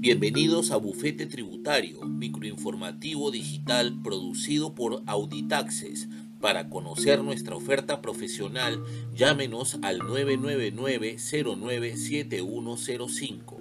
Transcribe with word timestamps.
Bienvenidos 0.00 0.72
a 0.72 0.78
Bufete 0.78 1.26
Tributario, 1.26 2.00
microinformativo 2.00 3.30
digital 3.30 4.02
producido 4.02 4.74
por 4.74 5.04
Auditaxes. 5.06 6.08
Para 6.40 6.68
conocer 6.68 7.22
nuestra 7.22 7.54
oferta 7.54 8.00
profesional, 8.00 8.82
llámenos 9.14 9.78
al 9.82 9.98
999 9.98 11.18
097105. 11.18 13.57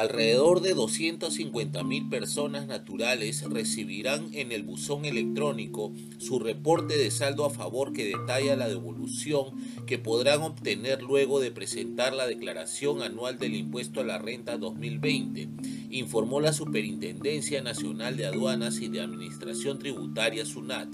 Alrededor 0.00 0.62
de 0.62 0.74
250.000 0.74 2.08
personas 2.08 2.66
naturales 2.66 3.42
recibirán 3.42 4.30
en 4.32 4.50
el 4.50 4.62
buzón 4.62 5.04
electrónico 5.04 5.92
su 6.16 6.38
reporte 6.38 6.96
de 6.96 7.10
saldo 7.10 7.44
a 7.44 7.50
favor 7.50 7.92
que 7.92 8.06
detalla 8.06 8.56
la 8.56 8.66
devolución 8.66 9.50
que 9.86 9.98
podrán 9.98 10.40
obtener 10.40 11.02
luego 11.02 11.38
de 11.38 11.50
presentar 11.50 12.14
la 12.14 12.26
declaración 12.26 13.02
anual 13.02 13.38
del 13.38 13.54
impuesto 13.54 14.00
a 14.00 14.04
la 14.04 14.16
renta 14.16 14.56
2020, 14.56 15.50
informó 15.90 16.40
la 16.40 16.54
Superintendencia 16.54 17.62
Nacional 17.62 18.16
de 18.16 18.24
Aduanas 18.24 18.80
y 18.80 18.88
de 18.88 19.02
Administración 19.02 19.78
Tributaria 19.78 20.46
SUNAT. 20.46 20.88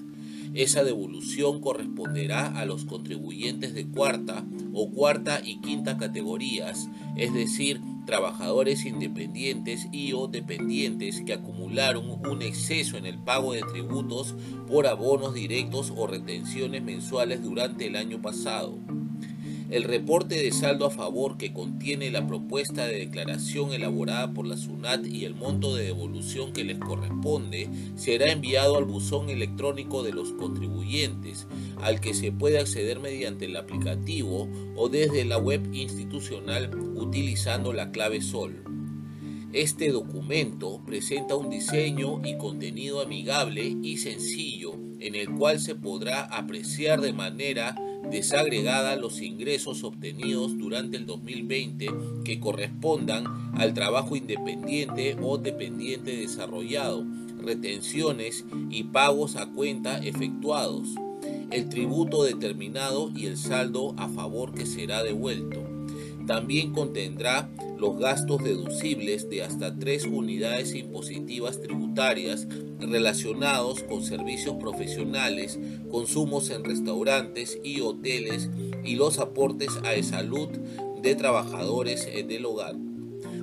Esa 0.55 0.85
devolución 0.85 1.61
corresponderá 1.61 2.47
a 2.59 2.65
los 2.65 2.85
contribuyentes 2.85 3.75
de 3.75 3.87
cuarta 3.87 4.45
o 4.73 4.91
cuarta 4.91 5.41
y 5.45 5.61
quinta 5.61 5.97
categorías, 5.97 6.89
es 7.17 7.33
decir, 7.35 7.81
trabajadores 8.07 8.87
independientes 8.87 9.89
y 9.93 10.13
o 10.13 10.29
dependientes 10.29 11.23
que 11.23 11.35
acumularon 11.35 12.21
un 12.27 12.41
exceso 12.41 12.97
en 12.97 13.05
el 13.05 13.19
pago 13.19 13.53
de 13.53 13.63
tributos 13.63 14.35
por 14.69 14.87
abonos 14.87 15.35
directos 15.35 15.93
o 15.95 16.07
retenciones 16.07 16.83
mensuales 16.83 17.43
durante 17.43 17.87
el 17.87 17.97
año 17.97 18.23
pasado. 18.23 18.79
El 19.69 19.83
reporte 19.83 20.37
de 20.37 20.53
saldo 20.53 20.87
a 20.87 20.91
favor 20.91 21.39
que 21.39 21.53
contiene 21.53 22.13
la 22.13 22.25
propuesta 22.25 22.87
de 22.87 22.99
declaración 22.99 23.73
elaborada 23.73 24.33
por 24.33 24.47
la 24.47 24.57
SUNAT 24.57 25.05
y 25.07 25.25
el 25.25 25.35
monto 25.35 25.75
de 25.75 25.87
devolución 25.87 26.53
que 26.53 26.63
les 26.63 26.79
corresponde 26.79 27.69
será 27.97 28.31
enviado 28.31 28.77
al 28.77 28.85
buzón 28.85 29.29
electrónico 29.29 30.05
de 30.05 30.13
los 30.13 30.31
contribuyentes, 30.33 31.49
al 31.83 32.01
que 32.01 32.15
se 32.15 32.31
puede 32.31 32.61
acceder 32.61 33.01
mediante 33.01 33.47
el 33.47 33.57
aplicativo 33.57 34.49
o 34.77 34.89
desde 34.89 35.25
la 35.25 35.39
web 35.39 35.69
institucional 35.75 36.73
utilizando 36.95 37.73
la 37.73 37.91
clave 37.91 38.23
SOL. 38.23 38.63
Este 39.53 39.91
documento 39.91 40.81
presenta 40.87 41.35
un 41.35 41.51
diseño 41.51 42.21
y 42.25 42.37
contenido 42.37 43.01
amigable 43.01 43.77
y 43.83 43.97
sencillo 43.97 44.75
en 45.01 45.15
el 45.15 45.31
cual 45.31 45.59
se 45.59 45.75
podrá 45.75 46.23
apreciar 46.23 47.01
de 47.01 47.13
manera 47.13 47.75
desagregada 48.11 48.97
los 48.97 49.21
ingresos 49.21 49.85
obtenidos 49.85 50.57
durante 50.59 50.97
el 50.97 51.07
2020 51.07 51.89
que 52.25 52.41
correspondan 52.41 53.25
al 53.55 53.75
trabajo 53.75 54.17
independiente 54.17 55.17
o 55.23 55.39
dependiente 55.39 56.17
desarrollado, 56.17 57.05
retenciones 57.41 58.45
y 58.71 58.85
pagos 58.85 59.37
a 59.37 59.47
cuenta 59.47 59.99
efectuados, 59.99 60.95
el 61.51 61.69
tributo 61.69 62.25
determinado 62.25 63.11
y 63.15 63.27
el 63.27 63.37
saldo 63.37 63.95
a 63.97 64.09
favor 64.09 64.53
que 64.53 64.67
será 64.67 65.03
devuelto. 65.03 65.63
También 66.27 66.73
contendrá 66.73 67.49
los 67.79 67.99
gastos 67.99 68.43
deducibles 68.43 69.29
de 69.29 69.43
hasta 69.43 69.79
tres 69.79 70.05
unidades 70.05 70.75
impositivas 70.75 71.61
tributarias 71.61 72.49
relacionados 72.81 73.83
con 73.83 74.03
servicios 74.03 74.57
profesionales, 74.57 75.59
consumos 75.91 76.51
en 76.51 76.65
restaurantes 76.65 77.59
y 77.63 77.81
hoteles 77.81 78.51
y 78.85 78.97
los 78.97 79.19
aportes 79.19 79.71
a 79.85 80.03
salud 80.03 80.49
de 81.03 81.15
trabajadores 81.15 82.07
del 82.07 82.47
hogar. 82.47 82.77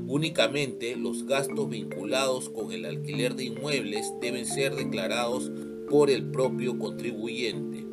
Únicamente 0.07 0.95
los 0.95 1.25
gastos 1.25 1.69
vinculados 1.69 2.49
con 2.49 2.71
el 2.71 2.85
alquiler 2.85 3.35
de 3.35 3.45
inmuebles 3.45 4.13
deben 4.21 4.45
ser 4.45 4.75
declarados 4.75 5.51
por 5.89 6.09
el 6.09 6.29
propio 6.29 6.77
contribuyente. 6.77 7.85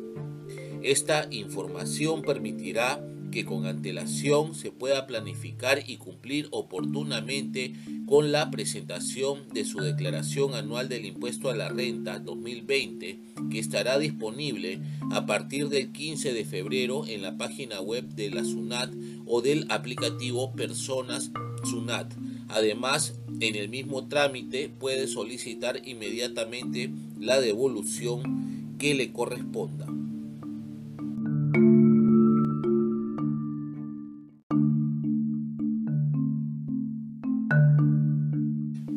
Esta 0.83 1.27
información 1.31 2.21
permitirá 2.21 3.05
que 3.31 3.45
con 3.45 3.65
antelación 3.65 4.53
se 4.53 4.71
pueda 4.71 5.07
planificar 5.07 5.83
y 5.87 5.97
cumplir 5.97 6.47
oportunamente 6.51 7.73
con 8.05 8.31
la 8.31 8.51
presentación 8.51 9.47
de 9.53 9.65
su 9.65 9.79
declaración 9.79 10.53
anual 10.53 10.89
del 10.89 11.05
impuesto 11.05 11.49
a 11.49 11.55
la 11.55 11.69
renta 11.69 12.19
2020 12.19 13.19
que 13.49 13.59
estará 13.59 13.97
disponible 13.97 14.81
a 15.11 15.25
partir 15.25 15.69
del 15.69 15.91
15 15.91 16.33
de 16.33 16.45
febrero 16.45 17.07
en 17.07 17.21
la 17.21 17.37
página 17.37 17.81
web 17.81 18.07
de 18.09 18.29
la 18.29 18.43
SUNAT 18.43 18.93
o 19.25 19.41
del 19.41 19.65
aplicativo 19.69 20.53
Personas 20.53 21.31
SUNAT. 21.63 22.13
Además, 22.49 23.15
en 23.39 23.55
el 23.55 23.69
mismo 23.69 24.07
trámite 24.07 24.69
puede 24.69 25.07
solicitar 25.07 25.81
inmediatamente 25.87 26.91
la 27.19 27.39
devolución 27.39 28.75
que 28.77 28.93
le 28.93 29.11
corresponda. 29.11 30.00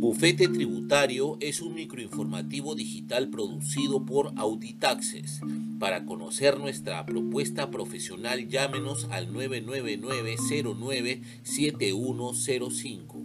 Bufete 0.04 0.48
Tributario 0.48 1.38
es 1.40 1.62
un 1.62 1.72
microinformativo 1.72 2.74
digital 2.74 3.30
producido 3.30 4.04
por 4.04 4.34
Auditaxes. 4.36 5.40
Para 5.78 6.04
conocer 6.04 6.58
nuestra 6.58 7.06
propuesta 7.06 7.70
profesional, 7.70 8.46
llámenos 8.46 9.08
al 9.10 9.32
999 9.32 10.36
09 10.62 11.22
7105. 11.42 13.23